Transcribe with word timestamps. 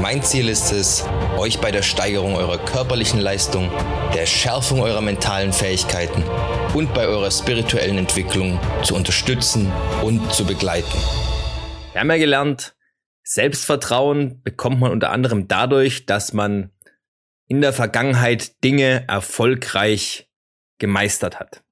Mein 0.00 0.22
Ziel 0.22 0.48
ist 0.48 0.70
es, 0.70 1.04
euch 1.36 1.58
bei 1.58 1.72
der 1.72 1.82
Steigerung 1.82 2.36
eurer 2.36 2.58
körperlichen 2.58 3.18
Leistung, 3.18 3.68
der 4.14 4.26
Schärfung 4.26 4.80
eurer 4.80 5.00
mentalen 5.00 5.52
Fähigkeiten 5.52 6.22
und 6.72 6.94
bei 6.94 7.08
eurer 7.08 7.32
spirituellen 7.32 7.98
Entwicklung 7.98 8.60
zu 8.84 8.94
unterstützen 8.94 9.72
und 10.04 10.32
zu 10.32 10.46
begleiten. 10.46 10.96
Wir 11.90 12.00
haben 12.00 12.10
ja 12.10 12.16
gelernt, 12.16 12.76
Selbstvertrauen 13.24 14.40
bekommt 14.44 14.78
man 14.78 14.92
unter 14.92 15.10
anderem 15.10 15.48
dadurch, 15.48 16.06
dass 16.06 16.32
man 16.32 16.70
in 17.48 17.60
der 17.60 17.72
Vergangenheit 17.72 18.62
Dinge 18.62 19.04
erfolgreich 19.08 20.30
gemeistert 20.78 21.40
hat. 21.40 21.64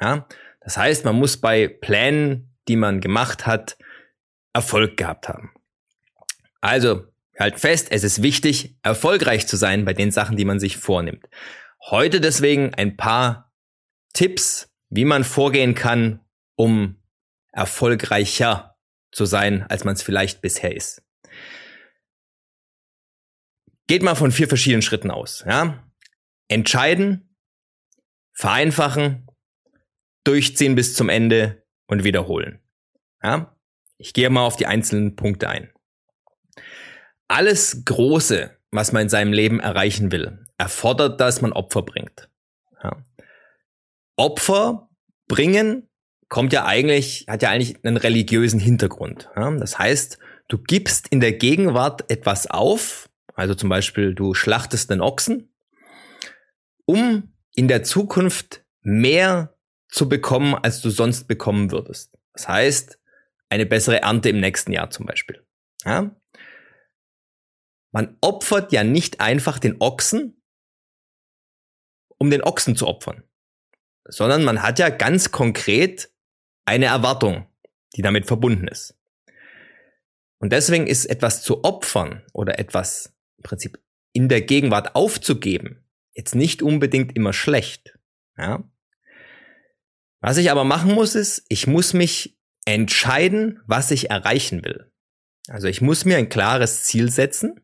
Ja? 0.00 0.28
Das 0.60 0.76
heißt, 0.76 1.04
man 1.04 1.16
muss 1.16 1.36
bei 1.36 1.66
Plänen, 1.66 2.54
die 2.68 2.76
man 2.76 3.00
gemacht 3.00 3.44
hat, 3.44 3.76
Erfolg 4.52 4.96
gehabt 4.96 5.28
haben. 5.28 5.52
Also, 6.60 7.11
halt 7.38 7.58
fest, 7.58 7.88
es 7.90 8.04
ist 8.04 8.22
wichtig, 8.22 8.76
erfolgreich 8.82 9.46
zu 9.46 9.56
sein 9.56 9.84
bei 9.84 9.94
den 9.94 10.10
Sachen, 10.10 10.36
die 10.36 10.44
man 10.44 10.60
sich 10.60 10.76
vornimmt. 10.76 11.28
Heute 11.90 12.20
deswegen 12.20 12.74
ein 12.74 12.96
paar 12.96 13.52
Tipps, 14.12 14.70
wie 14.90 15.04
man 15.04 15.24
vorgehen 15.24 15.74
kann, 15.74 16.20
um 16.54 17.02
erfolgreicher 17.52 18.76
zu 19.10 19.24
sein, 19.24 19.64
als 19.68 19.84
man 19.84 19.94
es 19.94 20.02
vielleicht 20.02 20.40
bisher 20.40 20.74
ist. 20.74 21.02
Geht 23.86 24.02
mal 24.02 24.14
von 24.14 24.32
vier 24.32 24.48
verschiedenen 24.48 24.82
Schritten 24.82 25.10
aus. 25.10 25.44
Ja? 25.46 25.90
Entscheiden, 26.48 27.36
vereinfachen, 28.32 29.26
durchziehen 30.24 30.74
bis 30.74 30.94
zum 30.94 31.08
Ende 31.08 31.66
und 31.86 32.04
wiederholen. 32.04 32.62
Ja? 33.22 33.56
Ich 33.96 34.14
gehe 34.14 34.30
mal 34.30 34.46
auf 34.46 34.56
die 34.56 34.66
einzelnen 34.66 35.16
Punkte 35.16 35.48
ein. 35.48 35.72
Alles 37.32 37.86
Große, 37.86 38.50
was 38.72 38.92
man 38.92 39.04
in 39.04 39.08
seinem 39.08 39.32
Leben 39.32 39.58
erreichen 39.58 40.12
will, 40.12 40.44
erfordert, 40.58 41.18
dass 41.18 41.40
man 41.40 41.54
Opfer 41.54 41.80
bringt. 41.80 42.28
Ja. 42.84 43.02
Opfer 44.16 44.90
bringen 45.28 45.88
kommt 46.28 46.52
ja 46.52 46.66
eigentlich, 46.66 47.24
hat 47.28 47.40
ja 47.40 47.48
eigentlich 47.48 47.82
einen 47.84 47.96
religiösen 47.96 48.60
Hintergrund. 48.60 49.30
Ja? 49.34 49.50
Das 49.52 49.78
heißt, 49.78 50.18
du 50.48 50.58
gibst 50.58 51.08
in 51.08 51.20
der 51.20 51.32
Gegenwart 51.32 52.10
etwas 52.10 52.46
auf, 52.50 53.08
also 53.34 53.54
zum 53.54 53.70
Beispiel 53.70 54.14
du 54.14 54.34
schlachtest 54.34 54.92
einen 54.92 55.00
Ochsen, 55.00 55.54
um 56.84 57.32
in 57.54 57.66
der 57.66 57.82
Zukunft 57.82 58.62
mehr 58.82 59.54
zu 59.88 60.06
bekommen, 60.06 60.54
als 60.54 60.82
du 60.82 60.90
sonst 60.90 61.28
bekommen 61.28 61.70
würdest. 61.70 62.14
Das 62.34 62.46
heißt, 62.46 62.98
eine 63.48 63.64
bessere 63.64 64.02
Ernte 64.02 64.28
im 64.28 64.40
nächsten 64.40 64.72
Jahr 64.72 64.90
zum 64.90 65.06
Beispiel. 65.06 65.42
Ja? 65.86 66.14
Man 67.92 68.16
opfert 68.20 68.72
ja 68.72 68.84
nicht 68.84 69.20
einfach 69.20 69.58
den 69.58 69.76
Ochsen, 69.80 70.42
um 72.18 72.30
den 72.30 72.42
Ochsen 72.42 72.76
zu 72.76 72.86
opfern 72.86 73.22
sondern 74.04 74.44
man 74.44 74.62
hat 74.62 74.78
ja 74.78 74.88
ganz 74.88 75.30
konkret 75.30 76.10
eine 76.64 76.86
Erwartung, 76.86 77.46
die 77.96 78.02
damit 78.02 78.26
verbunden 78.26 78.68
ist. 78.68 78.96
Und 80.38 80.52
deswegen 80.52 80.86
ist 80.86 81.06
etwas 81.06 81.42
zu 81.42 81.64
opfern 81.64 82.22
oder 82.32 82.58
etwas 82.58 83.14
im 83.38 83.42
Prinzip 83.44 83.78
in 84.12 84.28
der 84.28 84.42
Gegenwart 84.42 84.94
aufzugeben 84.94 85.78
jetzt 86.14 86.34
nicht 86.34 86.62
unbedingt 86.62 87.16
immer 87.16 87.32
schlecht. 87.32 87.98
Ja? 88.36 88.68
Was 90.20 90.36
ich 90.36 90.50
aber 90.50 90.64
machen 90.64 90.92
muss, 90.92 91.14
ist, 91.14 91.46
ich 91.48 91.66
muss 91.66 91.94
mich 91.94 92.38
entscheiden, 92.66 93.60
was 93.66 93.90
ich 93.90 94.10
erreichen 94.10 94.62
will. 94.64 94.92
Also 95.48 95.68
ich 95.68 95.80
muss 95.80 96.04
mir 96.04 96.18
ein 96.18 96.28
klares 96.28 96.84
Ziel 96.84 97.10
setzen. 97.10 97.61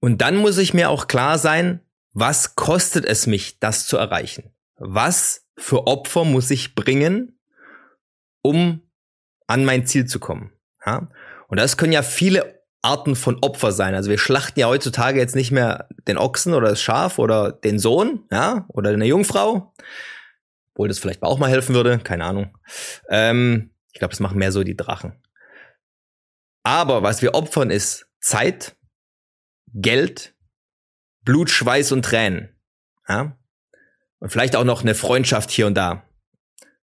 Und 0.00 0.22
dann 0.22 0.36
muss 0.36 0.58
ich 0.58 0.74
mir 0.74 0.90
auch 0.90 1.06
klar 1.06 1.38
sein, 1.38 1.80
was 2.12 2.56
kostet 2.56 3.04
es 3.04 3.26
mich, 3.26 3.60
das 3.60 3.86
zu 3.86 3.96
erreichen? 3.96 4.50
Was 4.76 5.46
für 5.56 5.86
Opfer 5.86 6.24
muss 6.24 6.50
ich 6.50 6.74
bringen, 6.74 7.38
um 8.42 8.82
an 9.46 9.64
mein 9.64 9.86
Ziel 9.86 10.06
zu 10.06 10.18
kommen? 10.18 10.52
Ja? 10.84 11.08
Und 11.48 11.60
das 11.60 11.76
können 11.76 11.92
ja 11.92 12.02
viele 12.02 12.60
Arten 12.82 13.14
von 13.14 13.38
Opfer 13.42 13.72
sein. 13.72 13.94
Also 13.94 14.10
wir 14.10 14.18
schlachten 14.18 14.58
ja 14.58 14.66
heutzutage 14.66 15.18
jetzt 15.18 15.36
nicht 15.36 15.50
mehr 15.50 15.88
den 16.08 16.16
Ochsen 16.16 16.54
oder 16.54 16.70
das 16.70 16.80
Schaf 16.80 17.18
oder 17.18 17.52
den 17.52 17.78
Sohn, 17.78 18.24
ja, 18.30 18.64
oder 18.68 18.90
eine 18.90 19.04
Jungfrau. 19.04 19.74
Obwohl 20.72 20.88
das 20.88 20.98
vielleicht 20.98 21.22
auch 21.22 21.38
mal 21.38 21.50
helfen 21.50 21.74
würde, 21.74 21.98
keine 21.98 22.24
Ahnung. 22.24 22.56
Ähm, 23.10 23.74
ich 23.92 23.98
glaube, 23.98 24.12
das 24.12 24.20
machen 24.20 24.38
mehr 24.38 24.52
so 24.52 24.62
die 24.62 24.76
Drachen. 24.76 25.20
Aber 26.62 27.02
was 27.02 27.20
wir 27.20 27.34
opfern 27.34 27.70
ist 27.70 28.06
Zeit, 28.20 28.76
Geld, 29.74 30.34
Blut, 31.24 31.50
Schweiß 31.50 31.92
und 31.92 32.04
Tränen. 32.04 32.50
Ja? 33.08 33.36
Und 34.18 34.30
vielleicht 34.30 34.56
auch 34.56 34.64
noch 34.64 34.82
eine 34.82 34.94
Freundschaft 34.94 35.50
hier 35.50 35.66
und 35.66 35.74
da, 35.74 36.04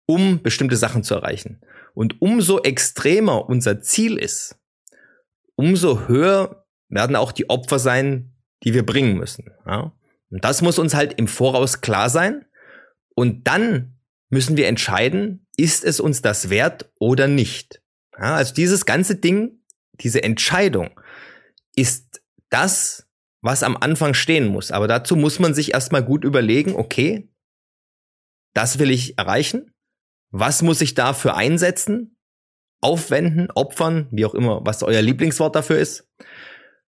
um 0.07 0.43
bestimmte 0.43 0.77
Sachen 0.77 1.03
zu 1.03 1.15
erreichen. 1.15 1.61
Und 1.95 2.23
umso 2.23 2.61
extremer 2.61 3.49
unser 3.49 3.81
Ziel 3.81 4.17
ist, 4.17 4.59
umso 5.57 6.07
höher 6.09 6.67
werden 6.89 7.17
auch 7.17 7.33
die 7.33 7.51
Opfer 7.51 7.79
sein, 7.79 8.35
die 8.63 8.75
wir 8.75 8.87
bringen 8.87 9.17
müssen. 9.19 9.53
Ja? 9.67 9.93
Und 10.31 10.45
das 10.45 10.63
muss 10.63 10.79
uns 10.79 10.95
halt 10.95 11.15
im 11.15 11.29
Voraus 11.29 11.81
klar 11.81 12.11
sein. 12.11 12.45
Und 13.15 13.47
dann 13.49 13.99
müssen 14.31 14.57
wir 14.57 14.69
entscheiden, 14.69 15.47
ist 15.57 15.85
es 15.85 16.01
uns 16.01 16.23
das 16.23 16.51
wert 16.51 16.91
oder 16.99 17.27
nicht. 17.27 17.83
Ja, 18.13 18.37
also 18.37 18.55
dieses 18.55 18.85
ganze 18.85 19.17
Ding, 19.17 19.63
diese 19.95 20.23
Entscheidung, 20.23 20.91
ist 21.75 22.18
das, 22.51 23.09
was 23.41 23.63
am 23.63 23.77
Anfang 23.77 24.15
stehen 24.15 24.49
muss. 24.49 24.71
Aber 24.71 24.89
dazu 24.89 25.17
muss 25.17 25.39
man 25.39 25.55
sich 25.55 25.73
erstmal 25.73 26.03
gut 26.03 26.25
überlegen, 26.25 26.75
okay, 26.75 27.29
das 28.55 28.79
will 28.79 28.91
ich 28.91 29.19
erreichen. 29.19 29.73
Was 30.31 30.63
muss 30.63 30.81
ich 30.81 30.95
dafür 30.95 31.37
einsetzen? 31.37 32.17
Aufwenden, 32.81 33.51
opfern, 33.51 34.09
wie 34.11 34.25
auch 34.25 34.35
immer, 34.35 34.65
was 34.65 34.83
euer 34.83 35.03
Lieblingswort 35.03 35.57
dafür 35.57 35.79
ist. 35.79 36.09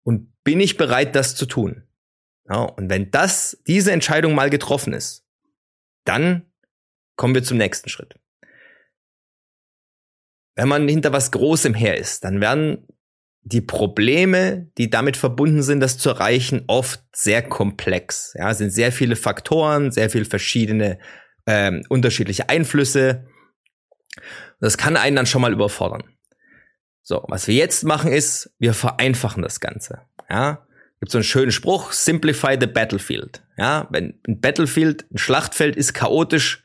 Und 0.05 0.33
bin 0.45 0.61
ich 0.61 0.77
bereit, 0.77 1.17
das 1.17 1.35
zu 1.35 1.47
tun? 1.47 1.89
Ja, 2.49 2.63
und 2.63 2.91
wenn 2.91 3.11
das, 3.11 3.61
diese 3.67 3.93
Entscheidung 3.93 4.35
mal 4.35 4.51
getroffen 4.51 4.93
ist, 4.93 5.25
dann 6.05 6.53
kommen 7.17 7.35
wir 7.35 7.45
zum 7.45 7.59
nächsten 7.59 7.89
Schritt. 7.89 8.19
Wenn 10.55 10.69
man 10.69 10.89
hinter 10.89 11.13
was 11.13 11.31
Großem 11.31 11.75
her 11.75 11.97
ist, 11.97 12.25
dann 12.25 12.41
werden 12.41 12.87
die 13.45 13.61
Probleme, 13.61 14.71
die 14.79 14.89
damit 14.89 15.17
verbunden 15.17 15.63
sind, 15.63 15.81
das 15.81 15.99
zu 15.99 16.11
erreichen, 16.11 16.65
oft 16.69 17.03
sehr 17.13 17.43
komplex. 17.43 18.35
Ja, 18.37 18.51
es 18.51 18.59
sind 18.59 18.71
sehr 18.71 18.93
viele 18.93 19.17
Faktoren, 19.17 19.91
sehr 19.91 20.11
viele 20.11 20.25
verschiedene 20.25 20.99
ähm, 21.47 21.83
unterschiedliche 21.89 22.49
Einflüsse. 22.49 23.27
Das 24.61 24.79
kann 24.79 24.97
einen 24.97 25.17
dann 25.17 25.27
schon 25.27 25.43
mal 25.43 25.53
überfordern. 25.53 26.05
So, 27.03 27.25
was 27.29 27.49
wir 27.49 27.55
jetzt 27.55 27.83
machen 27.85 28.13
ist, 28.13 28.55
wir 28.59 28.75
vereinfachen 28.75 29.43
das 29.43 29.59
Ganze. 29.59 30.03
Ja, 30.31 30.65
gibt 31.01 31.11
so 31.11 31.19
einen 31.19 31.25
schönen 31.25 31.51
Spruch: 31.51 31.91
Simplify 31.91 32.57
the 32.61 32.69
battlefield. 32.69 33.43
Ja, 33.57 33.89
wenn 33.91 34.21
ein 34.29 34.41
Battlefield, 34.41 35.05
ein 35.13 35.19
Schlachtfeld 35.19 35.75
ist 35.75 35.95
chaotisch, 35.95 36.62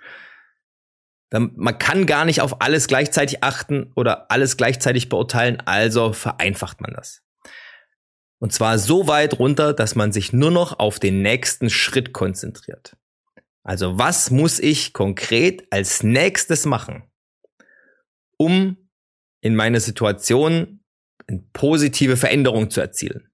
man 1.32 1.78
kann 1.78 2.06
gar 2.06 2.26
nicht 2.26 2.42
auf 2.42 2.62
alles 2.62 2.88
gleichzeitig 2.88 3.44
achten 3.44 3.92
oder 3.96 4.32
alles 4.32 4.58
gleichzeitig 4.58 5.10
beurteilen, 5.10 5.62
also 5.66 6.14
vereinfacht 6.14 6.82
man 6.82 6.94
das. 6.94 7.22
Und 8.40 8.54
zwar 8.54 8.78
so 8.78 9.08
weit 9.08 9.40
runter, 9.40 9.74
dass 9.74 9.96
man 9.96 10.12
sich 10.12 10.32
nur 10.32 10.52
noch 10.52 10.80
auf 10.80 11.00
den 11.00 11.22
nächsten 11.22 11.70
Schritt 11.70 12.14
konzentriert. 12.14 12.96
Also 13.64 13.98
was 13.98 14.32
muss 14.32 14.60
ich 14.60 14.94
konkret 14.94 15.68
als 15.72 16.04
nächstes 16.04 16.66
machen, 16.66 17.04
um 18.38 18.78
in 19.42 19.56
meiner 19.56 19.80
Situation 19.80 20.84
eine 21.28 21.44
positive 21.52 22.16
Veränderung 22.16 22.70
zu 22.70 22.80
erzielen? 22.80 23.30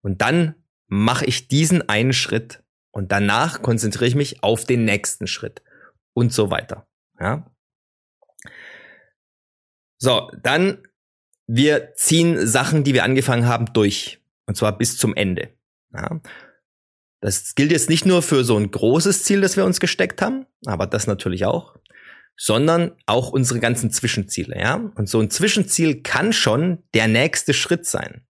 Und 0.00 0.22
dann 0.22 0.54
mache 0.86 1.26
ich 1.26 1.48
diesen 1.48 1.88
einen 1.88 2.12
Schritt 2.12 2.62
und 2.92 3.12
danach 3.12 3.62
konzentriere 3.62 4.06
ich 4.06 4.14
mich 4.14 4.42
auf 4.42 4.64
den 4.64 4.84
nächsten 4.84 5.26
Schritt 5.26 5.62
und 6.14 6.32
so 6.32 6.50
weiter. 6.50 6.86
Ja. 7.18 7.50
So, 9.98 10.30
dann 10.42 10.82
wir 11.46 11.94
ziehen 11.94 12.46
Sachen, 12.46 12.84
die 12.84 12.94
wir 12.94 13.04
angefangen 13.04 13.46
haben, 13.46 13.72
durch. 13.72 14.20
Und 14.46 14.56
zwar 14.56 14.76
bis 14.76 14.96
zum 14.96 15.14
Ende. 15.14 15.50
Ja. 15.92 16.20
Das 17.20 17.54
gilt 17.54 17.70
jetzt 17.70 17.88
nicht 17.88 18.06
nur 18.06 18.22
für 18.22 18.42
so 18.42 18.56
ein 18.56 18.70
großes 18.70 19.24
Ziel, 19.24 19.40
das 19.40 19.56
wir 19.56 19.64
uns 19.64 19.78
gesteckt 19.78 20.22
haben, 20.22 20.46
aber 20.66 20.86
das 20.86 21.06
natürlich 21.06 21.44
auch, 21.44 21.76
sondern 22.36 22.96
auch 23.06 23.30
unsere 23.30 23.60
ganzen 23.60 23.90
Zwischenziele, 23.90 24.58
ja? 24.58 24.90
Und 24.96 25.08
so 25.08 25.20
ein 25.20 25.30
Zwischenziel 25.30 26.02
kann 26.02 26.32
schon 26.32 26.82
der 26.94 27.06
nächste 27.06 27.54
Schritt 27.54 27.86
sein. 27.86 28.26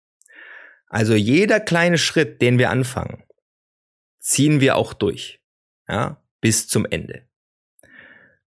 Also 0.88 1.14
jeder 1.14 1.60
kleine 1.60 1.98
Schritt, 1.98 2.42
den 2.42 2.58
wir 2.58 2.70
anfangen, 2.70 3.22
ziehen 4.18 4.60
wir 4.60 4.74
auch 4.76 4.92
durch, 4.92 5.40
ja, 5.88 6.20
bis 6.40 6.66
zum 6.66 6.84
Ende. 6.84 7.28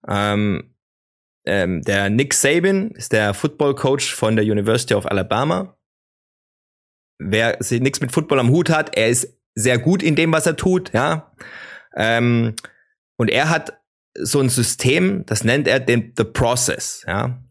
Ähm, 0.08 0.76
ähm, 1.46 1.82
der 1.82 2.10
Nick 2.10 2.34
Saban 2.34 2.92
ist 2.92 3.12
der 3.12 3.34
Football 3.34 3.76
Coach 3.76 4.14
von 4.14 4.36
der 4.36 4.46
University 4.46 4.94
of 4.94 5.06
Alabama. 5.06 5.78
Wer 7.20 7.58
nichts 7.72 8.02
mit 8.02 8.12
Football 8.12 8.40
am 8.40 8.50
Hut 8.50 8.70
hat, 8.70 8.96
er 8.98 9.10
ist 9.10 9.38
sehr 9.56 9.78
gut 9.78 10.02
in 10.02 10.16
dem, 10.16 10.32
was 10.32 10.46
er 10.46 10.56
tut, 10.56 10.94
ja. 10.94 11.34
Ähm, 11.96 12.56
und 13.18 13.30
er 13.30 13.50
hat 13.50 13.80
so 14.16 14.40
ein 14.40 14.50
System, 14.50 15.26
das 15.26 15.44
nennt 15.44 15.68
er 15.68 15.80
den 15.80 16.14
the 16.18 16.24
process, 16.24 17.04
ja. 17.08 17.44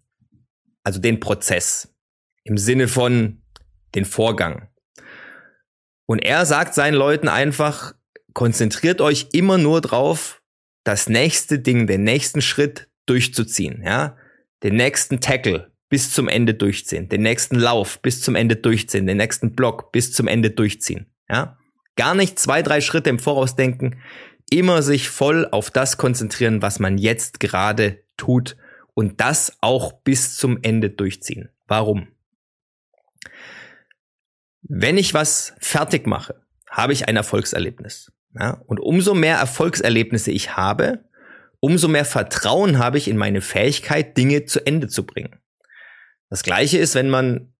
Also 0.85 1.01
den 1.01 1.21
Prozess 1.21 1.95
im 2.45 2.59
Sinne 2.59 2.89
von 2.89 3.43
den 3.95 4.05
Vorgang. 4.05 4.69
Und 6.07 6.19
er 6.19 6.45
sagt 6.45 6.75
seinen 6.75 6.95
Leuten 6.95 7.29
einfach, 7.29 7.95
konzentriert 8.35 9.01
euch 9.01 9.29
immer 9.33 9.59
nur 9.59 9.81
drauf, 9.81 10.42
das 10.85 11.09
nächste 11.09 11.59
Ding, 11.59 11.87
den 11.87 12.05
nächsten 12.05 12.43
Schritt 12.43 12.89
durchzuziehen, 13.07 13.83
ja. 13.85 14.17
Den 14.63 14.77
nächsten 14.77 15.21
Tackle 15.21 15.73
bis 15.89 16.13
zum 16.13 16.29
Ende 16.29 16.55
durchziehen, 16.55 17.09
den 17.09 17.23
nächsten 17.23 17.57
Lauf 17.57 18.01
bis 18.01 18.23
zum 18.23 18.35
Ende 18.35 18.57
durchziehen, 18.57 19.07
den 19.07 19.17
nächsten 19.17 19.55
Block 19.55 19.93
bis 19.93 20.13
zum 20.13 20.29
Ende 20.29 20.51
durchziehen, 20.51 21.07
ja. 21.29 21.59
Gar 21.97 22.15
nicht 22.15 22.39
zwei, 22.39 22.63
drei 22.63 22.81
Schritte 22.81 23.11
im 23.11 23.19
Voraus 23.19 23.55
denken, 23.55 24.01
immer 24.51 24.83
sich 24.83 25.09
voll 25.09 25.47
auf 25.51 25.71
das 25.71 25.99
konzentrieren, 25.99 26.63
was 26.63 26.79
man 26.79 26.99
jetzt 26.99 27.41
gerade 27.41 28.03
tut 28.17 28.57
und 28.95 29.21
das 29.21 29.57
auch 29.61 29.93
bis 29.93 30.37
zum 30.37 30.59
Ende 30.63 30.91
durchziehen. 30.91 31.51
Warum? 31.67 32.09
Wenn 34.63 34.97
ich 34.97 35.13
was 35.13 35.55
fertig 35.59 36.07
mache, 36.07 36.43
habe 36.71 36.93
ich 36.93 37.09
ein 37.09 37.17
Erfolgserlebnis. 37.17 38.13
Ja? 38.35 38.63
Und 38.67 38.81
umso 38.81 39.15
mehr 39.15 39.37
Erfolgserlebnisse 39.37 40.31
ich 40.31 40.57
habe, 40.57 41.05
umso 41.61 41.89
mehr 41.89 42.05
Vertrauen 42.05 42.79
habe 42.79 42.99
ich 42.99 43.09
in 43.09 43.17
meine 43.17 43.41
Fähigkeit, 43.41 44.17
Dinge 44.17 44.45
zu 44.45 44.67
Ende 44.67 44.89
zu 44.89 45.07
bringen. 45.07 45.37
Das 46.29 46.43
gleiche 46.43 46.79
ist, 46.79 46.95
wenn 46.95 47.11
man 47.11 47.53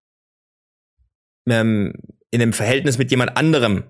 ähm, 1.49 1.95
in 2.31 2.43
einem 2.43 2.53
Verhältnis 2.53 2.99
mit 2.99 3.11
jemand 3.11 3.37
anderem 3.37 3.85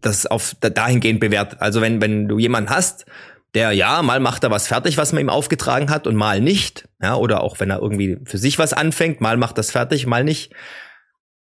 das 0.00 0.26
auf 0.26 0.56
dahingehend 0.60 1.20
bewertet. 1.20 1.60
Also 1.60 1.80
wenn, 1.80 2.00
wenn 2.00 2.28
du 2.28 2.38
jemanden 2.38 2.70
hast, 2.70 3.06
der 3.54 3.72
ja, 3.72 4.02
mal 4.02 4.20
macht 4.20 4.44
er 4.44 4.50
was 4.50 4.66
fertig, 4.66 4.96
was 4.96 5.12
man 5.12 5.22
ihm 5.22 5.30
aufgetragen 5.30 5.90
hat 5.90 6.06
und 6.06 6.16
mal 6.16 6.40
nicht, 6.40 6.88
ja, 7.00 7.14
oder 7.14 7.42
auch 7.42 7.60
wenn 7.60 7.70
er 7.70 7.80
irgendwie 7.80 8.18
für 8.24 8.38
sich 8.38 8.58
was 8.58 8.72
anfängt, 8.72 9.20
mal 9.20 9.36
macht 9.36 9.56
das 9.56 9.70
fertig, 9.70 10.06
mal 10.06 10.24
nicht. 10.24 10.52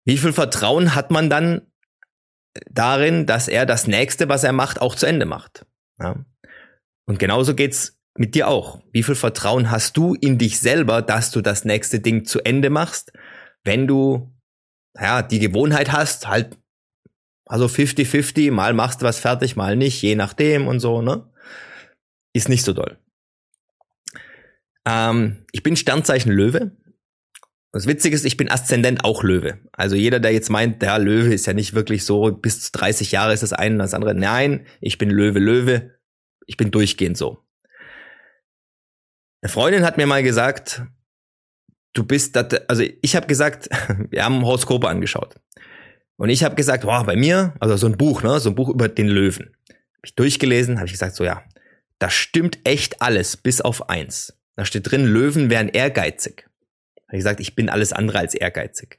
Wie 0.04 0.18
viel 0.18 0.32
Vertrauen 0.32 0.94
hat 0.94 1.10
man 1.10 1.30
dann 1.30 1.62
darin, 2.70 3.26
dass 3.26 3.48
er 3.48 3.66
das 3.66 3.86
nächste, 3.86 4.28
was 4.28 4.44
er 4.44 4.52
macht, 4.52 4.80
auch 4.80 4.94
zu 4.94 5.06
Ende 5.06 5.26
macht? 5.26 5.66
Ja? 5.98 6.24
Und 7.06 7.18
genauso 7.18 7.54
geht's 7.54 7.98
mit 8.16 8.34
dir 8.34 8.48
auch. 8.48 8.82
Wie 8.92 9.02
viel 9.02 9.14
Vertrauen 9.14 9.70
hast 9.70 9.96
du 9.96 10.14
in 10.14 10.38
dich 10.38 10.60
selber, 10.60 11.02
dass 11.02 11.30
du 11.30 11.40
das 11.40 11.64
nächste 11.64 12.00
Ding 12.00 12.24
zu 12.24 12.40
Ende 12.40 12.70
machst, 12.70 13.12
wenn 13.64 13.86
du 13.86 14.32
ja, 14.98 15.22
die 15.22 15.40
Gewohnheit 15.40 15.92
hast, 15.92 16.28
halt 16.28 16.56
also 17.46 17.66
50-50, 17.66 18.50
mal 18.52 18.72
machst 18.72 19.02
du 19.02 19.06
was 19.06 19.18
fertig, 19.18 19.56
mal 19.56 19.76
nicht, 19.76 20.00
je 20.02 20.14
nachdem 20.14 20.66
und 20.66 20.80
so, 20.80 21.02
ne? 21.02 21.28
Ist 22.32 22.48
nicht 22.48 22.64
so 22.64 22.72
doll. 22.72 22.98
Ähm, 24.86 25.44
ich 25.52 25.62
bin 25.62 25.76
Sternzeichen 25.76 26.32
Löwe. 26.32 26.72
Das 27.74 27.88
Witzige 27.88 28.14
ist, 28.14 28.24
ich 28.24 28.36
bin 28.36 28.48
Aszendent 28.48 29.04
auch 29.04 29.24
Löwe. 29.24 29.58
Also 29.72 29.96
jeder, 29.96 30.20
der 30.20 30.32
jetzt 30.32 30.48
meint, 30.48 30.80
der 30.80 30.96
Löwe 31.00 31.34
ist 31.34 31.46
ja 31.46 31.54
nicht 31.54 31.74
wirklich 31.74 32.04
so, 32.04 32.30
bis 32.30 32.60
zu 32.60 32.70
30 32.70 33.10
Jahre 33.10 33.32
ist 33.32 33.42
das 33.42 33.52
eine 33.52 33.74
und 33.74 33.78
das 33.80 33.94
andere. 33.94 34.14
Nein, 34.14 34.64
ich 34.80 34.96
bin 34.96 35.10
Löwe, 35.10 35.40
Löwe. 35.40 35.98
Ich 36.46 36.56
bin 36.56 36.70
durchgehend 36.70 37.18
so. 37.18 37.44
Eine 39.42 39.50
Freundin 39.50 39.84
hat 39.84 39.96
mir 39.96 40.06
mal 40.06 40.22
gesagt, 40.22 40.82
du 41.94 42.04
bist, 42.04 42.36
dat, 42.36 42.70
also 42.70 42.84
ich 43.02 43.16
habe 43.16 43.26
gesagt, 43.26 43.68
wir 44.08 44.24
haben 44.24 44.44
Horoskope 44.44 44.88
angeschaut. 44.88 45.34
Und 46.16 46.28
ich 46.28 46.44
habe 46.44 46.54
gesagt, 46.54 46.84
wow, 46.84 47.04
bei 47.04 47.16
mir, 47.16 47.54
also 47.58 47.76
so 47.76 47.88
ein 47.88 47.98
Buch, 47.98 48.22
ne, 48.22 48.38
so 48.38 48.50
ein 48.50 48.54
Buch 48.54 48.68
über 48.68 48.86
den 48.86 49.08
Löwen. 49.08 49.56
Hab 49.68 50.04
ich 50.04 50.14
durchgelesen, 50.14 50.76
habe 50.76 50.86
ich 50.86 50.92
gesagt, 50.92 51.16
so 51.16 51.24
ja, 51.24 51.42
da 51.98 52.08
stimmt 52.08 52.60
echt 52.62 53.02
alles, 53.02 53.36
bis 53.36 53.60
auf 53.60 53.88
eins. 53.88 54.38
Da 54.54 54.64
steht 54.64 54.88
drin, 54.88 55.06
Löwen 55.06 55.50
wären 55.50 55.68
ehrgeizig. 55.68 56.48
Habe 57.14 57.18
ich 57.18 57.24
gesagt, 57.24 57.40
ich 57.40 57.54
bin 57.54 57.68
alles 57.68 57.92
andere 57.92 58.18
als 58.18 58.34
ehrgeizig. 58.34 58.98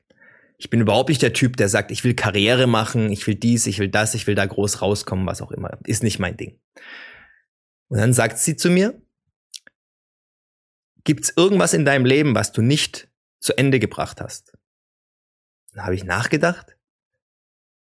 Ich 0.58 0.70
bin 0.70 0.80
überhaupt 0.80 1.10
nicht 1.10 1.22
der 1.22 1.34
Typ, 1.34 1.58
der 1.58 1.68
sagt, 1.68 1.92
ich 1.92 2.06
will 2.06 2.14
Karriere 2.14 2.66
machen, 2.66 3.12
ich 3.12 3.28
will 3.28 3.36
dies, 3.36 3.68
ich 3.68 3.80
will 3.80 3.90
das, 3.90 4.16
ich 4.16 4.26
will 4.26 4.36
da 4.36 4.46
groß 4.46 4.82
rauskommen, 4.82 5.26
was 5.26 5.42
auch 5.42 5.52
immer. 5.52 5.78
Ist 5.84 6.02
nicht 6.02 6.18
mein 6.18 6.38
Ding. 6.38 6.58
Und 7.90 7.98
dann 7.98 8.14
sagt 8.14 8.38
sie 8.38 8.56
zu 8.56 8.70
mir, 8.70 9.02
gibt's 11.04 11.34
irgendwas 11.36 11.74
in 11.74 11.84
deinem 11.84 12.06
Leben, 12.06 12.36
was 12.36 12.54
du 12.54 12.62
nicht 12.62 13.10
zu 13.42 13.58
Ende 13.58 13.80
gebracht 13.80 14.22
hast? 14.22 14.54
Dann 15.74 15.84
habe 15.84 15.96
ich 15.96 16.06
nachgedacht 16.06 16.78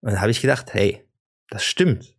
und 0.00 0.12
dann 0.12 0.20
habe 0.20 0.30
ich 0.30 0.40
gedacht, 0.40 0.72
hey, 0.72 1.04
das 1.48 1.64
stimmt. 1.64 2.16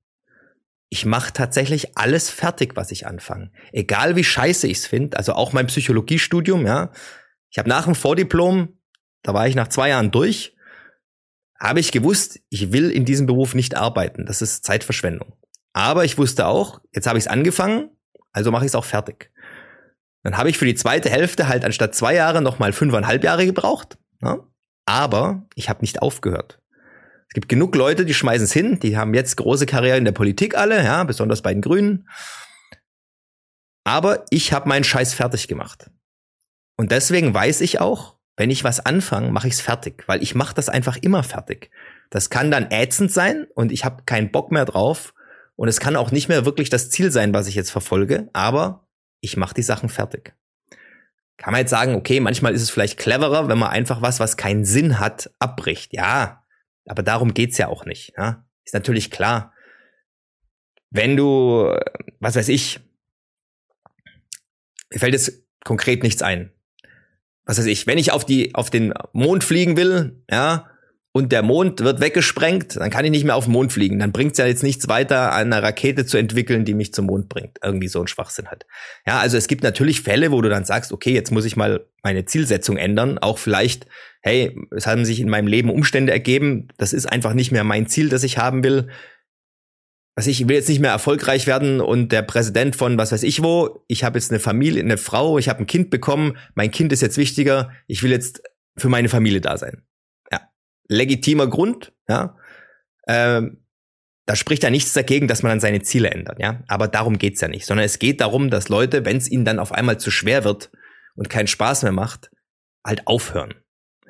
Ich 0.90 1.06
mache 1.06 1.32
tatsächlich 1.32 1.98
alles 1.98 2.30
fertig, 2.30 2.76
was 2.76 2.92
ich 2.92 3.08
anfange. 3.08 3.54
Egal 3.72 4.18
wie 4.18 4.26
scheiße 4.26 4.68
ich's 4.68 4.86
finde, 4.86 5.16
also 5.16 5.32
auch 5.32 5.54
mein 5.54 5.68
Psychologiestudium, 5.68 6.66
ja. 6.66 6.92
Ich 7.52 7.60
habe 7.60 7.70
nach 7.70 7.86
dem 7.86 7.96
Vordiplom, 7.96 8.80
da 9.24 9.34
war 9.34 9.48
ich 9.48 9.56
nach 9.56 9.68
zwei 9.68 9.90
Jahren 9.90 10.10
durch, 10.12 10.56
habe 11.60 11.80
ich 11.80 11.92
gewusst, 11.92 12.40
ich 12.50 12.72
will 12.72 12.90
in 12.90 13.06
diesem 13.06 13.28
Beruf 13.28 13.54
nicht 13.54 13.76
arbeiten. 13.76 14.26
Das 14.26 14.42
ist 14.42 14.66
Zeitverschwendung. 14.66 15.34
Aber 15.74 16.06
ich 16.06 16.18
wusste 16.18 16.48
auch, 16.48 16.82
jetzt 16.94 17.08
habe 17.08 17.20
ich 17.20 17.26
es 17.26 17.28
angefangen, 17.28 17.92
also 18.32 18.52
mache 18.52 18.66
ich 18.66 18.72
es 18.72 18.76
auch 18.76 18.86
fertig. 18.86 19.32
Dann 20.24 20.38
habe 20.38 20.50
ich 20.50 20.58
für 20.58 20.66
die 20.66 20.76
zweite 20.76 21.10
Hälfte 21.10 21.48
halt 21.48 21.66
anstatt 21.66 21.94
zwei 21.94 22.16
Jahre 22.16 22.42
nochmal 22.42 22.74
fünfeinhalb 22.74 23.24
Jahre 23.24 23.46
gebraucht. 23.46 23.98
Ja? 24.22 24.40
Aber 24.86 25.48
ich 25.56 25.70
habe 25.70 25.82
nicht 25.82 26.02
aufgehört. 26.02 26.60
Es 27.28 27.34
gibt 27.34 27.50
genug 27.50 27.76
Leute, 27.76 28.06
die 28.06 28.14
schmeißen 28.14 28.46
es 28.46 28.54
hin, 28.54 28.80
die 28.80 28.98
haben 28.98 29.14
jetzt 29.14 29.38
große 29.38 29.66
Karriere 29.66 29.98
in 29.98 30.06
der 30.06 30.12
Politik 30.12 30.58
alle, 30.58 30.84
ja, 30.84 31.04
besonders 31.06 31.42
bei 31.42 31.54
den 31.54 31.62
Grünen. 31.62 32.10
Aber 33.84 34.26
ich 34.30 34.52
habe 34.52 34.68
meinen 34.68 34.84
Scheiß 34.84 35.14
fertig 35.14 35.48
gemacht. 35.48 35.90
Und 36.82 36.92
deswegen 36.92 37.32
weiß 37.32 37.62
ich 37.62 37.80
auch, 37.80 38.16
wenn 38.38 38.50
ich 38.50 38.64
was 38.64 38.84
anfange, 38.84 39.32
mache 39.32 39.48
ich 39.48 39.54
es 39.54 39.62
fertig, 39.62 40.04
weil 40.08 40.24
ich 40.24 40.34
mache 40.34 40.56
das 40.56 40.68
einfach 40.68 40.98
immer 40.98 41.22
fertig. 41.22 41.70
Das 42.10 42.32
kann 42.32 42.50
dann 42.50 42.72
ätzend 42.72 43.12
sein 43.12 43.46
und 43.54 43.72
ich 43.72 43.86
habe 43.86 44.02
keinen 44.08 44.32
Bock 44.32 44.52
mehr 44.52 44.66
drauf 44.66 45.14
und 45.56 45.68
es 45.68 45.80
kann 45.80 45.96
auch 45.96 46.10
nicht 46.10 46.28
mehr 46.28 46.44
wirklich 46.44 46.72
das 46.72 46.90
Ziel 46.90 47.12
sein, 47.12 47.36
was 47.36 47.46
ich 47.46 47.54
jetzt 47.54 47.70
verfolge, 47.70 48.32
aber 48.34 48.88
ich 49.20 49.38
mache 49.38 49.54
die 49.54 49.62
Sachen 49.62 49.90
fertig. 49.90 50.34
Kann 51.38 51.52
man 51.52 51.60
jetzt 51.60 51.70
sagen, 51.70 51.94
okay, 51.94 52.20
manchmal 52.20 52.56
ist 52.56 52.64
es 52.64 52.72
vielleicht 52.72 52.98
cleverer, 52.98 53.48
wenn 53.48 53.60
man 53.60 53.70
einfach 53.70 54.02
was, 54.02 54.20
was 54.20 54.36
keinen 54.36 54.66
Sinn 54.66 54.98
hat, 54.98 55.30
abbricht. 55.38 55.94
Ja, 55.94 56.48
aber 56.88 57.04
darum 57.04 57.36
geht's 57.36 57.60
ja 57.60 57.68
auch 57.68 57.86
nicht. 57.86 58.14
Ja? 58.18 58.44
Ist 58.64 58.74
natürlich 58.74 59.12
klar. 59.12 59.54
Wenn 60.90 61.16
du, 61.16 61.78
was 62.20 62.36
weiß 62.36 62.50
ich, 62.50 62.80
mir 64.90 64.98
fällt 64.98 65.14
jetzt 65.14 65.44
konkret 65.64 66.02
nichts 66.02 66.24
ein. 66.24 66.52
Was 67.46 67.58
weiß 67.58 67.66
ich, 67.66 67.88
wenn 67.88 67.98
ich 67.98 68.12
auf 68.12 68.26
die, 68.26 68.54
auf 68.56 68.70
den 68.70 68.94
Mond 69.14 69.44
fliegen 69.44 69.78
will, 69.78 70.24
ja, 70.30 70.68
und 71.14 71.34
der 71.34 71.42
Mond 71.42 71.82
wird 71.82 72.00
weggesprengt, 72.00 72.78
dann 72.78 72.90
kann 72.90 73.04
ich 73.04 73.12
nicht 73.12 73.26
mehr 73.26 73.36
auf 73.36 73.44
den 73.44 73.52
Mond 73.52 73.74
fliegen. 73.74 74.00
Dann 74.00 74.14
bringt's 74.14 74.38
ja 74.38 74.46
jetzt 74.46 74.64
nichts 74.64 74.88
weiter, 74.88 75.34
eine 75.34 75.62
Rakete 75.62 76.06
zu 76.06 76.18
entwickeln, 76.18 76.64
die 76.64 76.74
mich 76.74 76.94
zum 76.94 77.08
Mond 77.08 77.28
bringt. 77.28 77.58
Irgendwie 77.62 77.90
so 77.90 78.00
ein 78.00 78.08
Schwachsinn 78.08 78.48
hat. 78.48 78.66
Ja, 79.06 79.20
also 79.20 79.36
es 79.36 79.48
gibt 79.48 79.62
natürlich 79.62 80.02
Fälle, 80.02 80.32
wo 80.32 80.42
du 80.42 80.48
dann 80.48 80.64
sagst, 80.64 80.94
okay, 80.94 81.12
jetzt 81.12 81.32
muss 81.32 81.44
ich 81.44 81.58
mal 81.58 81.86
meine 82.02 82.24
Zielsetzung 82.26 82.78
ändern. 82.78 83.18
Auch 83.18 83.40
vielleicht, 83.40 83.88
hey, 84.22 84.56
es 84.74 84.88
haben 84.88 85.04
sich 85.04 85.20
in 85.20 85.30
meinem 85.30 85.48
Leben 85.48 85.70
Umstände 85.70 86.14
ergeben. 86.14 86.70
Das 86.78 86.94
ist 86.94 87.08
einfach 87.08 87.34
nicht 87.34 87.52
mehr 87.52 87.66
mein 87.66 87.88
Ziel, 87.88 88.08
das 88.08 88.24
ich 88.24 88.38
haben 88.38 88.64
will. 88.64 88.88
Was 90.16 90.28
ich, 90.28 90.42
ich 90.42 90.48
will 90.48 90.56
jetzt 90.56 90.70
nicht 90.70 90.82
mehr 90.82 90.92
erfolgreich 90.92 91.48
werden 91.48 91.80
und 91.80 92.12
der 92.12 92.22
Präsident 92.22 92.76
von 92.76 92.98
was 92.98 93.12
weiß 93.12 93.24
ich 93.24 93.42
wo, 93.42 93.84
ich 93.88 94.04
habe 94.04 94.20
jetzt 94.20 94.32
eine 94.32 94.40
Familie, 94.40 94.82
eine 94.82 94.98
Frau, 94.98 95.38
ich 95.38 95.48
habe 95.48 95.60
ein 95.60 95.68
Kind 95.68 95.90
bekommen, 95.90 96.38
mein 96.54 96.70
Kind 96.70 96.92
ist 96.92 97.02
jetzt 97.02 97.18
wichtiger, 97.18 97.72
ich 97.88 98.04
will 98.04 98.12
jetzt 98.12 98.42
für 98.78 98.90
meine 98.90 99.10
Familie 99.10 99.40
da 99.40 99.58
sein 99.58 99.84
legitimer 100.92 101.48
Grund, 101.48 101.94
ja. 102.08 102.38
Ähm, 103.08 103.64
da 104.28 104.36
spricht 104.36 104.64
ja 104.64 104.70
nichts 104.70 104.94
dagegen, 104.94 105.28
dass 105.28 105.42
man 105.42 105.52
dann 105.52 105.60
seine 105.60 105.82
Ziele 105.82 106.12
ändert, 106.12 106.40
ja. 106.40 106.64
Aber 106.68 106.88
darum 106.88 107.18
geht's 107.18 107.42
ja 107.42 107.48
nicht, 107.48 107.66
sondern 107.66 107.86
es 107.86 107.98
geht 107.98 108.22
darum, 108.22 108.50
dass 108.50 108.70
Leute, 108.70 109.06
wenn 109.06 109.18
es 109.18 109.32
ihnen 109.32 109.46
dann 109.46 109.60
auf 109.60 109.72
einmal 109.72 110.00
zu 110.00 110.12
schwer 110.12 110.44
wird 110.44 110.70
und 111.16 111.30
keinen 111.30 111.48
Spaß 111.48 111.84
mehr 111.84 111.94
macht, 111.94 112.30
halt 112.86 113.08
aufhören, 113.08 113.56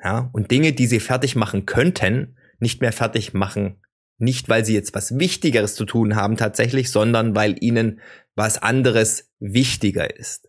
ja. 0.02 0.28
Und 0.32 0.50
Dinge, 0.50 0.72
die 0.72 0.86
sie 0.86 1.00
fertig 1.00 1.36
machen 1.36 1.66
könnten, 1.66 2.36
nicht 2.58 2.80
mehr 2.80 2.92
fertig 2.92 3.32
machen. 3.32 3.81
Nicht, 4.22 4.48
weil 4.48 4.64
sie 4.64 4.72
jetzt 4.72 4.94
was 4.94 5.18
Wichtigeres 5.18 5.74
zu 5.74 5.84
tun 5.84 6.14
haben 6.14 6.36
tatsächlich, 6.36 6.92
sondern 6.92 7.34
weil 7.34 7.56
ihnen 7.60 8.00
was 8.36 8.62
anderes 8.62 9.32
wichtiger 9.40 10.16
ist. 10.16 10.48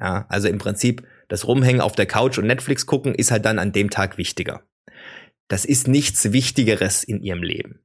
Ja, 0.00 0.26
also 0.28 0.46
im 0.46 0.58
Prinzip 0.58 1.04
das 1.28 1.48
Rumhängen 1.48 1.80
auf 1.80 1.96
der 1.96 2.06
Couch 2.06 2.38
und 2.38 2.46
Netflix 2.46 2.86
gucken 2.86 3.12
ist 3.12 3.32
halt 3.32 3.44
dann 3.44 3.58
an 3.58 3.72
dem 3.72 3.90
Tag 3.90 4.16
wichtiger. 4.16 4.62
Das 5.48 5.64
ist 5.64 5.88
nichts 5.88 6.32
Wichtigeres 6.32 7.02
in 7.02 7.20
ihrem 7.20 7.42
Leben. 7.42 7.80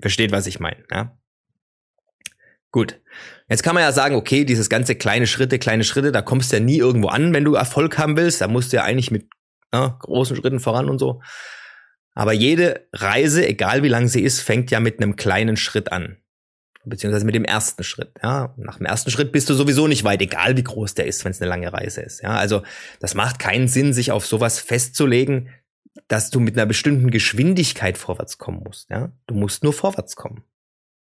Versteht, 0.00 0.32
was 0.32 0.46
ich 0.46 0.58
meine, 0.58 0.84
ja? 0.90 1.18
Gut. 2.72 2.98
Jetzt 3.50 3.62
kann 3.62 3.74
man 3.74 3.84
ja 3.84 3.92
sagen, 3.92 4.16
okay, 4.16 4.46
dieses 4.46 4.70
ganze 4.70 4.94
kleine 4.94 5.26
Schritte, 5.26 5.58
kleine 5.58 5.84
Schritte, 5.84 6.12
da 6.12 6.22
kommst 6.22 6.50
du 6.50 6.56
ja 6.56 6.62
nie 6.62 6.78
irgendwo 6.78 7.08
an, 7.08 7.34
wenn 7.34 7.44
du 7.44 7.54
Erfolg 7.54 7.98
haben 7.98 8.16
willst. 8.16 8.40
Da 8.40 8.48
musst 8.48 8.72
du 8.72 8.78
ja 8.78 8.84
eigentlich 8.84 9.10
mit 9.10 9.28
ja, 9.74 9.98
großen 10.00 10.34
Schritten 10.34 10.60
voran 10.60 10.88
und 10.88 10.98
so. 10.98 11.20
Aber 12.16 12.32
jede 12.32 12.88
Reise, 12.94 13.46
egal 13.46 13.82
wie 13.82 13.88
lang 13.88 14.08
sie 14.08 14.22
ist, 14.22 14.40
fängt 14.40 14.70
ja 14.70 14.80
mit 14.80 15.00
einem 15.00 15.16
kleinen 15.16 15.58
Schritt 15.58 15.92
an. 15.92 16.16
Beziehungsweise 16.82 17.26
mit 17.26 17.34
dem 17.34 17.44
ersten 17.44 17.84
Schritt. 17.84 18.12
Ja, 18.22 18.54
nach 18.56 18.78
dem 18.78 18.86
ersten 18.86 19.10
Schritt 19.10 19.32
bist 19.32 19.50
du 19.50 19.54
sowieso 19.54 19.86
nicht 19.86 20.02
weit, 20.02 20.22
egal 20.22 20.56
wie 20.56 20.64
groß 20.64 20.94
der 20.94 21.06
ist, 21.06 21.24
wenn 21.24 21.32
es 21.32 21.42
eine 21.42 21.50
lange 21.50 21.70
Reise 21.72 22.00
ist. 22.00 22.22
Ja, 22.22 22.30
also 22.30 22.62
das 23.00 23.14
macht 23.14 23.38
keinen 23.38 23.68
Sinn, 23.68 23.92
sich 23.92 24.12
auf 24.12 24.26
sowas 24.26 24.58
festzulegen, 24.60 25.50
dass 26.08 26.30
du 26.30 26.40
mit 26.40 26.56
einer 26.56 26.64
bestimmten 26.64 27.10
Geschwindigkeit 27.10 27.98
vorwärts 27.98 28.38
kommen 28.38 28.62
musst. 28.64 28.88
Ja, 28.88 29.12
du 29.26 29.34
musst 29.34 29.62
nur 29.62 29.74
vorwärts 29.74 30.16
kommen. 30.16 30.42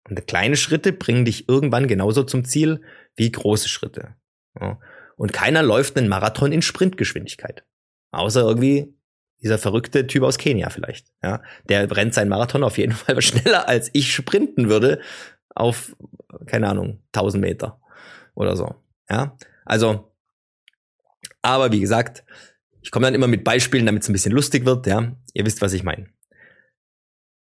Und 0.08 0.26
kleine 0.26 0.56
Schritte 0.56 0.94
bringen 0.94 1.26
dich 1.26 1.50
irgendwann 1.50 1.86
genauso 1.86 2.22
zum 2.22 2.46
Ziel 2.46 2.80
wie 3.14 3.30
große 3.30 3.68
Schritte. 3.68 4.14
Ja. 4.58 4.80
Und 5.16 5.34
keiner 5.34 5.62
läuft 5.62 5.98
einen 5.98 6.08
Marathon 6.08 6.50
in 6.50 6.62
Sprintgeschwindigkeit. 6.62 7.62
Außer 8.10 8.40
irgendwie 8.40 8.94
dieser 9.44 9.58
verrückte 9.58 10.06
Typ 10.06 10.22
aus 10.22 10.38
Kenia 10.38 10.70
vielleicht. 10.70 11.06
Ja, 11.22 11.42
der 11.68 11.90
rennt 11.94 12.14
seinen 12.14 12.30
Marathon 12.30 12.64
auf 12.64 12.78
jeden 12.78 12.92
Fall 12.94 13.20
schneller 13.22 13.68
als 13.68 13.90
ich 13.92 14.12
sprinten 14.12 14.68
würde 14.68 15.00
auf 15.54 15.94
keine 16.46 16.68
Ahnung 16.68 17.02
1000 17.12 17.40
Meter 17.40 17.80
oder 18.34 18.56
so. 18.56 18.74
Ja, 19.08 19.36
also 19.64 20.10
aber 21.42 21.72
wie 21.72 21.80
gesagt, 21.80 22.24
ich 22.80 22.90
komme 22.90 23.06
dann 23.06 23.14
immer 23.14 23.28
mit 23.28 23.44
Beispielen, 23.44 23.86
damit 23.86 24.02
es 24.02 24.08
ein 24.08 24.14
bisschen 24.14 24.32
lustig 24.32 24.64
wird. 24.64 24.86
Ja, 24.86 25.14
ihr 25.34 25.46
wisst, 25.46 25.62
was 25.62 25.72
ich 25.74 25.84
meine. 25.84 26.08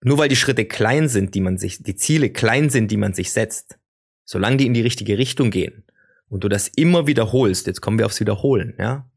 Nur 0.03 0.17
weil 0.17 0.29
die 0.29 0.35
Schritte 0.35 0.65
klein 0.65 1.09
sind, 1.09 1.35
die 1.35 1.41
man 1.41 1.57
sich, 1.57 1.83
die 1.83 1.95
Ziele 1.95 2.31
klein 2.31 2.69
sind, 2.69 2.89
die 2.89 2.97
man 2.97 3.13
sich 3.13 3.31
setzt, 3.31 3.77
solange 4.25 4.57
die 4.57 4.65
in 4.65 4.73
die 4.73 4.81
richtige 4.81 5.17
Richtung 5.17 5.51
gehen 5.51 5.83
und 6.29 6.43
du 6.43 6.49
das 6.49 6.69
immer 6.69 7.05
wiederholst, 7.05 7.67
jetzt 7.67 7.81
kommen 7.81 7.99
wir 7.99 8.05
aufs 8.05 8.19
Wiederholen, 8.19 8.73
ja, 8.79 9.10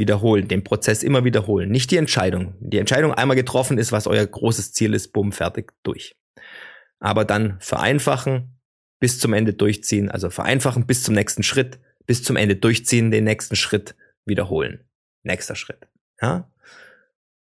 wiederholen, 0.00 0.48
den 0.48 0.64
Prozess 0.64 1.04
immer 1.04 1.24
wiederholen, 1.24 1.70
nicht 1.70 1.92
die 1.92 1.96
Entscheidung. 1.96 2.54
Die 2.58 2.78
Entscheidung 2.78 3.14
einmal 3.14 3.36
getroffen 3.36 3.78
ist, 3.78 3.92
was 3.92 4.08
euer 4.08 4.26
großes 4.26 4.72
Ziel 4.72 4.94
ist, 4.94 5.12
bumm, 5.12 5.30
fertig, 5.30 5.72
durch. 5.84 6.16
Aber 6.98 7.24
dann 7.24 7.56
vereinfachen, 7.60 8.58
bis 8.98 9.20
zum 9.20 9.32
Ende 9.32 9.54
durchziehen, 9.54 10.10
also 10.10 10.28
vereinfachen 10.28 10.86
bis 10.86 11.04
zum 11.04 11.14
nächsten 11.14 11.42
Schritt, 11.42 11.78
bis 12.06 12.24
zum 12.24 12.36
Ende 12.36 12.56
durchziehen, 12.56 13.12
den 13.12 13.24
nächsten 13.24 13.54
Schritt 13.54 13.94
wiederholen. 14.26 14.84
Nächster 15.22 15.54
Schritt. 15.54 15.86
Ja? 16.20 16.50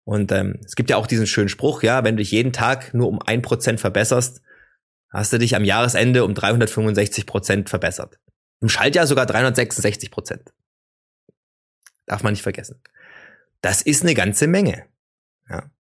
Und 0.05 0.33
ähm, 0.33 0.61
es 0.65 0.77
gibt 0.77 0.91
ja 0.91 0.97
auch 0.97 1.07
diesen 1.07 1.27
schönen 1.27 1.49
Spruch, 1.49 1.83
ja, 1.83 2.05
wenn 2.05 2.17
du 2.17 2.21
dich 2.21 2.31
jeden 2.31 2.53
Tag 2.53 2.95
nur 2.95 3.09
um 3.09 3.21
ein 3.21 3.43
Prozent 3.43 3.81
verbesserst, 3.81 4.43
hast 5.11 5.33
du 5.33 5.39
dich 5.39 5.57
am 5.57 5.65
Jahresende 5.65 6.25
um 6.25 6.35
365 6.35 7.27
Prozent 7.27 7.69
verbessert. 7.69 8.19
Im 8.61 8.69
Schaltjahr 8.69 9.07
sogar 9.07 9.27
366 9.27 10.11
Prozent. 10.11 10.53
Darf 12.11 12.25
man 12.25 12.33
nicht 12.33 12.43
vergessen. 12.43 12.83
Das 13.61 13.83
ist 13.83 14.03
eine 14.03 14.15
ganze 14.15 14.49
Menge. 14.49 14.85
Ja. 15.49 15.71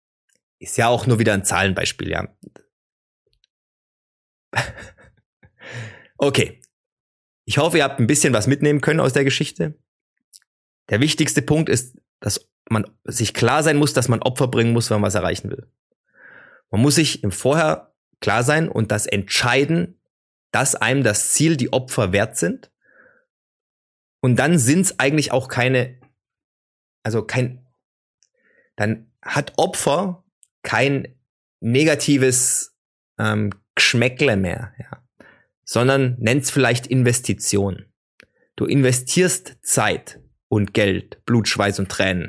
Ist 0.60 0.76
ja 0.76 0.87
auch 0.87 1.08
nur 1.08 1.18
wieder 1.18 1.34
ein 1.34 1.44
Zahlenbeispiel, 1.44 2.08
ja. 2.08 2.28
okay. 6.16 6.60
Ich 7.46 7.58
hoffe, 7.58 7.78
ihr 7.78 7.82
habt 7.82 7.99
ein 7.99 8.06
bisschen 8.06 8.32
was 8.32 8.46
mitnehmen 8.46 8.80
können 8.80 9.00
aus 9.00 9.12
der 9.12 9.25
Geschichte. 9.25 9.75
Der 10.88 11.00
wichtigste 11.00 11.42
Punkt 11.42 11.68
ist, 11.68 11.96
dass 12.20 12.49
man 12.68 12.88
sich 13.02 13.34
klar 13.34 13.64
sein 13.64 13.76
muss, 13.76 13.92
dass 13.92 14.06
man 14.06 14.22
Opfer 14.22 14.46
bringen 14.46 14.72
muss, 14.72 14.88
wenn 14.88 15.00
man 15.00 15.08
was 15.08 15.16
erreichen 15.16 15.50
will. 15.50 15.66
Man 16.70 16.80
muss 16.80 16.94
sich 16.94 17.25
im 17.25 17.32
Vorher 17.32 17.92
klar 18.20 18.44
sein 18.44 18.68
und 18.68 18.92
das 18.92 19.08
entscheiden, 19.08 20.00
dass 20.52 20.76
einem 20.76 21.02
das 21.02 21.30
Ziel 21.30 21.56
die 21.56 21.72
Opfer 21.72 22.12
wert 22.12 22.37
sind. 22.37 22.70
Und 24.20 24.37
dann 24.37 24.60
sind 24.60 24.82
es 24.82 25.00
eigentlich 25.00 25.32
auch 25.32 25.49
keine, 25.49 26.00
also 27.02 27.23
kein, 27.23 27.66
dann 28.76 29.11
hat 29.23 29.52
Opfer 29.57 30.25
kein 30.62 31.14
negatives 31.61 32.76
ähm, 33.19 33.50
Geschmäckle 33.75 34.37
mehr, 34.37 34.73
ja, 34.78 35.02
sondern 35.64 36.16
nennt's 36.19 36.50
vielleicht 36.50 36.87
Investition. 36.87 37.87
Du 38.57 38.66
investierst 38.66 39.57
Zeit 39.62 40.21
und 40.49 40.75
Geld, 40.75 41.25
Blut, 41.25 41.49
Schweiß 41.49 41.78
und 41.78 41.88
Tränen 41.88 42.28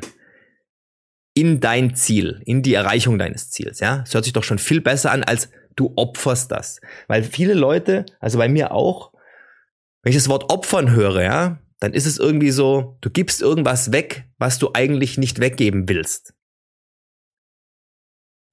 in 1.33 1.59
dein 1.59 1.95
Ziel, 1.95 2.41
in 2.45 2.61
die 2.61 2.73
Erreichung 2.73 3.17
deines 3.17 3.49
Ziels, 3.49 3.79
ja. 3.79 4.03
Es 4.05 4.13
hört 4.13 4.25
sich 4.25 4.33
doch 4.33 4.43
schon 4.43 4.59
viel 4.59 4.81
besser 4.81 5.11
an, 5.11 5.23
als 5.23 5.49
du 5.75 5.93
opferst 5.95 6.51
das. 6.51 6.81
Weil 7.07 7.23
viele 7.23 7.53
Leute, 7.53 8.05
also 8.19 8.37
bei 8.37 8.49
mir 8.49 8.71
auch, 8.71 9.13
wenn 10.03 10.11
ich 10.11 10.17
das 10.17 10.29
Wort 10.29 10.51
opfern 10.51 10.91
höre, 10.91 11.21
ja, 11.21 11.59
dann 11.81 11.93
ist 11.93 12.05
es 12.05 12.19
irgendwie 12.19 12.51
so, 12.51 12.97
du 13.01 13.09
gibst 13.09 13.41
irgendwas 13.41 13.91
weg, 13.91 14.29
was 14.37 14.59
du 14.59 14.69
eigentlich 14.73 15.17
nicht 15.17 15.39
weggeben 15.39 15.89
willst. 15.89 16.33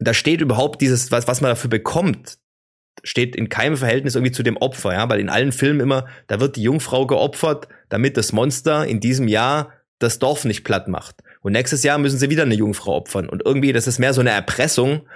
Da 0.00 0.14
steht 0.14 0.40
überhaupt 0.40 0.80
dieses, 0.80 1.12
was, 1.12 1.28
was 1.28 1.40
man 1.40 1.50
dafür 1.50 1.68
bekommt, 1.68 2.38
steht 3.04 3.36
in 3.36 3.50
keinem 3.50 3.76
Verhältnis 3.76 4.14
irgendwie 4.14 4.32
zu 4.32 4.42
dem 4.42 4.56
Opfer, 4.56 4.94
ja, 4.94 5.08
weil 5.10 5.20
in 5.20 5.28
allen 5.28 5.52
Filmen 5.52 5.80
immer, 5.80 6.06
da 6.26 6.40
wird 6.40 6.56
die 6.56 6.62
Jungfrau 6.62 7.06
geopfert, 7.06 7.68
damit 7.90 8.16
das 8.16 8.32
Monster 8.32 8.86
in 8.86 8.98
diesem 8.98 9.28
Jahr 9.28 9.72
das 9.98 10.18
Dorf 10.18 10.44
nicht 10.44 10.64
platt 10.64 10.88
macht. 10.88 11.22
Und 11.42 11.52
nächstes 11.52 11.82
Jahr 11.82 11.98
müssen 11.98 12.18
sie 12.18 12.30
wieder 12.30 12.44
eine 12.44 12.54
Jungfrau 12.54 12.96
opfern. 12.96 13.28
Und 13.28 13.44
irgendwie, 13.44 13.72
das 13.72 13.86
ist 13.86 13.98
mehr 13.98 14.14
so 14.14 14.20
eine 14.20 14.30
Erpressung, 14.30 15.06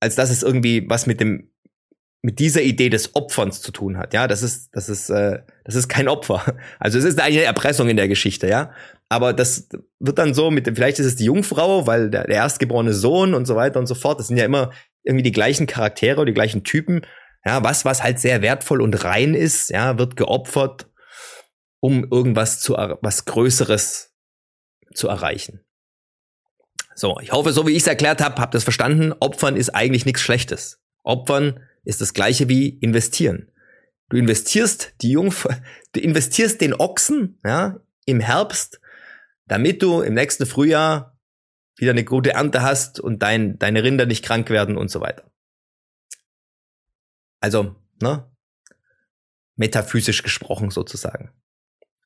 als 0.00 0.16
dass 0.16 0.30
es 0.30 0.42
irgendwie 0.42 0.88
was 0.88 1.06
mit 1.06 1.20
dem 1.20 1.51
mit 2.22 2.38
dieser 2.38 2.62
Idee 2.62 2.88
des 2.88 3.16
Opferns 3.16 3.60
zu 3.60 3.72
tun 3.72 3.98
hat. 3.98 4.14
Ja, 4.14 4.28
das 4.28 4.42
ist 4.42 4.70
das 4.72 4.88
ist 4.88 5.10
äh, 5.10 5.40
das 5.64 5.74
ist 5.74 5.88
kein 5.88 6.08
Opfer. 6.08 6.56
Also 6.78 6.98
es 6.98 7.04
ist 7.04 7.20
eine 7.20 7.42
Erpressung 7.42 7.88
in 7.88 7.96
der 7.96 8.08
Geschichte, 8.08 8.48
ja. 8.48 8.72
Aber 9.08 9.32
das 9.32 9.68
wird 9.98 10.18
dann 10.18 10.32
so 10.32 10.50
mit 10.50 10.66
vielleicht 10.74 11.00
ist 11.00 11.06
es 11.06 11.16
die 11.16 11.24
Jungfrau, 11.24 11.86
weil 11.86 12.10
der, 12.10 12.24
der 12.24 12.36
erstgeborene 12.36 12.94
Sohn 12.94 13.34
und 13.34 13.46
so 13.46 13.56
weiter 13.56 13.80
und 13.80 13.86
so 13.86 13.96
fort. 13.96 14.20
Das 14.20 14.28
sind 14.28 14.36
ja 14.36 14.44
immer 14.44 14.70
irgendwie 15.02 15.24
die 15.24 15.32
gleichen 15.32 15.66
Charaktere, 15.66 16.24
die 16.24 16.32
gleichen 16.32 16.62
Typen. 16.62 17.04
Ja, 17.44 17.64
was 17.64 17.84
was 17.84 18.04
halt 18.04 18.20
sehr 18.20 18.40
wertvoll 18.40 18.80
und 18.80 19.04
rein 19.04 19.34
ist, 19.34 19.70
ja, 19.70 19.98
wird 19.98 20.14
geopfert, 20.14 20.86
um 21.80 22.06
irgendwas 22.08 22.60
zu 22.60 22.74
was 22.74 23.24
Größeres 23.24 24.14
zu 24.94 25.08
erreichen. 25.08 25.60
So, 26.94 27.18
ich 27.20 27.32
hoffe, 27.32 27.52
so 27.52 27.66
wie 27.66 27.72
ich 27.72 27.82
es 27.82 27.86
erklärt 27.88 28.22
habe, 28.22 28.40
habt 28.40 28.54
ihr 28.54 28.58
es 28.58 28.64
verstanden. 28.64 29.12
Opfern 29.18 29.56
ist 29.56 29.70
eigentlich 29.70 30.06
nichts 30.06 30.20
Schlechtes. 30.20 30.80
Opfern 31.02 31.58
ist 31.84 32.00
das 32.00 32.14
gleiche 32.14 32.48
wie 32.48 32.68
investieren. 32.68 33.50
Du 34.08 34.16
investierst 34.16 34.94
die 35.02 35.12
Jungfrau, 35.12 35.54
du 35.92 36.00
investierst 36.00 36.60
den 36.60 36.74
Ochsen, 36.74 37.38
ja, 37.44 37.80
im 38.04 38.20
Herbst, 38.20 38.80
damit 39.46 39.82
du 39.82 40.02
im 40.02 40.14
nächsten 40.14 40.46
Frühjahr 40.46 41.18
wieder 41.76 41.92
eine 41.92 42.04
gute 42.04 42.32
Ernte 42.32 42.62
hast 42.62 43.00
und 43.00 43.22
dein, 43.22 43.58
deine 43.58 43.82
Rinder 43.82 44.06
nicht 44.06 44.24
krank 44.24 44.50
werden 44.50 44.76
und 44.76 44.90
so 44.90 45.00
weiter. 45.00 45.30
Also, 47.40 47.74
ne? 48.00 48.30
Metaphysisch 49.56 50.22
gesprochen 50.22 50.70
sozusagen. 50.70 51.32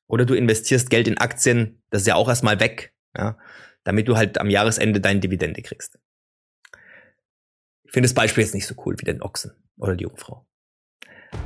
Oder 0.07 0.25
du 0.25 0.33
investierst 0.33 0.89
Geld 0.89 1.07
in 1.07 1.17
Aktien, 1.17 1.81
das 1.89 2.01
ist 2.01 2.07
ja 2.07 2.15
auch 2.15 2.29
erstmal 2.29 2.59
weg, 2.59 2.93
ja, 3.15 3.37
damit 3.83 4.07
du 4.07 4.15
halt 4.15 4.39
am 4.39 4.49
Jahresende 4.49 5.01
deine 5.01 5.19
Dividende 5.19 5.61
kriegst. 5.61 5.99
Ich 7.83 7.91
finde 7.91 8.07
das 8.07 8.13
Beispiel 8.13 8.43
jetzt 8.43 8.53
nicht 8.53 8.67
so 8.67 8.75
cool 8.85 8.95
wie 8.99 9.05
den 9.05 9.21
Ochsen 9.21 9.51
oder 9.77 9.95
die 9.95 10.03
Jungfrau. 10.03 10.45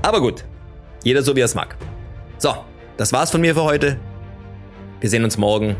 Aber 0.01 0.21
gut, 0.21 0.45
jeder 1.03 1.23
so 1.23 1.35
wie 1.35 1.41
er 1.41 1.45
es 1.45 1.55
mag. 1.55 1.75
So, 2.37 2.55
das 2.97 3.13
war's 3.13 3.31
von 3.31 3.41
mir 3.41 3.53
für 3.55 3.63
heute. 3.63 3.99
Wir 4.99 5.09
sehen 5.09 5.23
uns 5.23 5.37
morgen. 5.37 5.75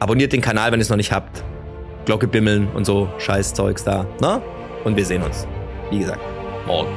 Abonniert 0.00 0.32
den 0.32 0.40
Kanal, 0.40 0.72
wenn 0.72 0.80
ihr 0.80 0.82
es 0.82 0.90
noch 0.90 0.96
nicht 0.96 1.12
habt. 1.12 1.44
Glocke 2.04 2.26
bimmeln 2.26 2.68
und 2.72 2.84
so 2.84 3.08
Scheiß 3.18 3.54
Zeugs 3.54 3.84
da. 3.84 4.06
Na? 4.20 4.42
Und 4.84 4.96
wir 4.96 5.06
sehen 5.06 5.22
uns. 5.22 5.46
Wie 5.90 6.00
gesagt, 6.00 6.20
morgen. 6.66 6.92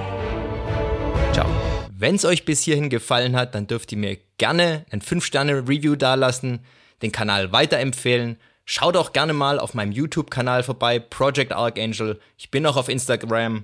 Ciao. 1.34 1.48
Wenn 1.92 2.16
es 2.16 2.26
euch 2.26 2.46
bis 2.46 2.62
hierhin 2.62 2.90
gefallen 2.90 3.36
hat, 3.36 3.56
dann 3.56 3.68
dürft 3.68 3.92
ihr 3.92 3.98
mir 3.98 4.18
gerne 4.38 4.86
ein 4.92 5.02
5-Sterne-Review 5.02 5.96
dalassen, 5.96 6.60
den 7.02 7.12
Kanal 7.12 7.52
weiterempfehlen. 7.52 8.38
Schaut 8.66 8.98
auch 8.98 9.14
gerne 9.14 9.34
mal 9.34 9.60
auf 9.60 9.74
meinem 9.74 9.92
YouTube-Kanal 9.92 10.64
vorbei, 10.64 11.00
Project 11.00 11.54
Archangel. 11.54 12.20
Ich 12.38 12.52
bin 12.52 12.66
auch 12.66 12.76
auf 12.76 12.90
Instagram, 12.90 13.64